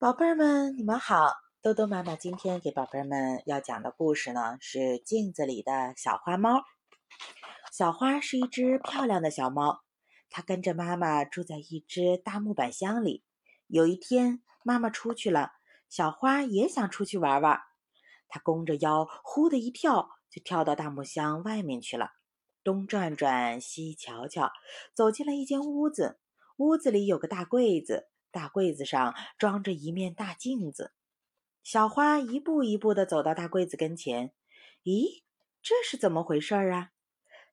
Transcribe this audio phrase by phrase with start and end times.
[0.00, 1.30] 宝贝儿们，你们好！
[1.60, 6.62] 豆豆妈妈今天给宝贝儿们要讲的故事呢，是镜子里的小花猫。
[7.70, 9.82] 小花是一只漂亮的小猫，
[10.30, 13.22] 它跟着妈妈住在一只大木板箱里。
[13.66, 15.50] 有一天，妈妈出去了，
[15.90, 17.60] 小花也想出去玩玩。
[18.26, 22.12] 它弓着腰，呼的一跳，就跳到大木箱外面去了。
[22.64, 24.50] 东转转，西瞧瞧，
[24.94, 26.18] 走进了一间屋子。
[26.56, 28.09] 屋子里有个大柜子。
[28.30, 30.92] 大柜子上装着一面大镜子，
[31.62, 34.32] 小花一步一步地走到大柜子跟前。
[34.84, 35.22] 咦，
[35.62, 36.90] 这是怎么回事啊？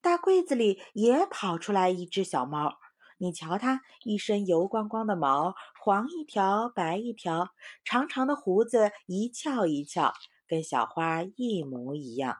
[0.00, 2.78] 大柜子里也跑出来一只小猫。
[3.18, 7.50] 你瞧它，一身油光光的毛，黄一条白一条，
[7.84, 10.14] 长长的胡子一翘一翘，
[10.48, 12.38] 跟小花一模一样。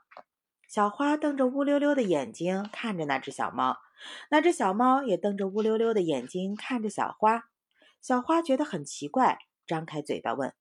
[0.66, 3.76] 小花瞪着乌溜溜的眼睛看着那只小猫，
[4.30, 7.49] 那只小猫也瞪着乌溜溜的眼睛看着小花。
[8.00, 10.54] 小花觉得很奇怪，张开嘴巴问：“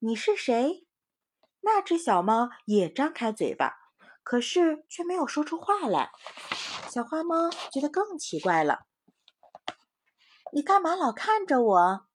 [0.00, 0.86] 你是谁？”
[1.60, 3.74] 那只小猫也张开嘴巴，
[4.22, 6.10] 可是却没有说出话来。
[6.88, 8.86] 小花猫觉得更奇怪了
[10.52, 12.06] ：“你干嘛老看着我？”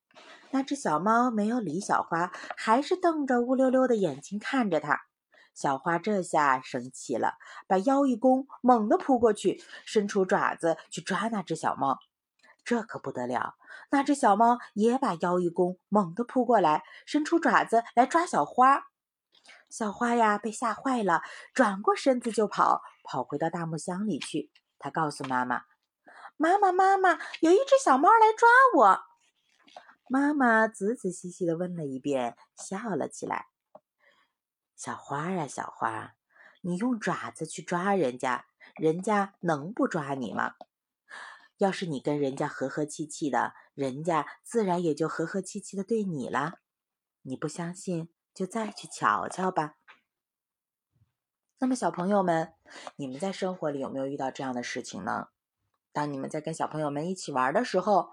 [0.52, 5.02] 那只小猫没有理小花，还是瞪着乌溜溜的眼睛看着它。
[5.54, 7.34] 小花这下生气了，
[7.68, 12.00] 把腰一弓，猛地扑过去，伸出爪子去抓那只小猫。
[12.68, 13.56] 这可不得了！
[13.92, 18.88] 那只小猫也把腰一弓，猛地扑过来，伸出爪子来抓小花。
[19.70, 21.22] 小花呀，被吓坏了，
[21.54, 24.52] 转过身子就跑，跑回到大木箱里去。
[24.80, 25.62] 它告诉妈妈
[26.36, 29.00] ：“妈妈，妈妈，有一只小猫来抓我。”
[30.12, 33.46] 妈妈仔仔细细地问了一遍，笑了起来
[34.76, 36.16] ：“小花啊，小花，
[36.64, 40.56] 你用爪子去抓人家，人家能不抓你吗？”
[41.58, 46.60] 要是你跟人家和和气气的，人家自然也就和和气气的对你了。
[47.24, 49.76] 你不相信，就再去瞧瞧吧。
[51.60, 52.54] 那么，小朋友们，
[52.98, 55.30] 你们在生活里有没有遇到这样的事情呢？
[55.92, 58.12] 当你们在跟小朋友们一起玩的时候，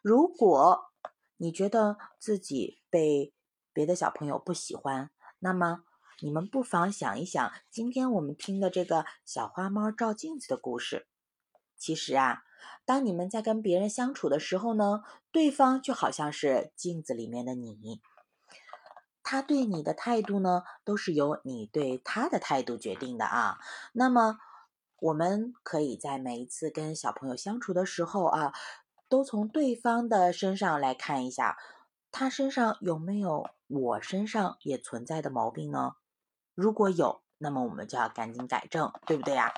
[0.00, 0.92] 如果
[1.38, 3.34] 你觉得自己被
[3.72, 5.10] 别的小朋友不喜欢，
[5.40, 5.82] 那么
[6.20, 11.08] 你们不妨想一想，今天我们听的这个小花猫照镜子的故事。
[11.76, 12.44] 其实啊，
[12.84, 15.02] 当你们在跟别人相处的时候呢，
[15.32, 18.00] 对方就好像是镜子里面的你，
[19.22, 23.58] 他对你的态度呢，都是由你对他的态度决定的啊。
[23.92, 24.38] 那么，
[25.00, 28.52] 我们可以在每一次跟小朋友相处的时候啊，
[29.08, 31.58] 都从对方的身上来看一下，
[32.12, 35.96] 他身上有没有我身上也存在的毛病呢？
[36.54, 39.52] 如果有，那么我们就要赶紧改正，对不对呀？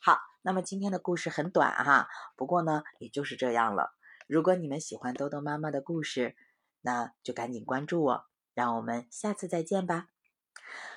[0.00, 0.31] 好。
[0.42, 3.94] 那么今天的故事很短哈，不过呢，也就是这样了。
[4.26, 6.36] 如果你们喜欢豆豆妈妈的故事，
[6.80, 10.08] 那就赶紧关注我，让我们下次再见吧。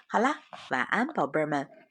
[0.08, 0.42] 好啦，
[0.72, 1.85] 晚安，宝贝儿们。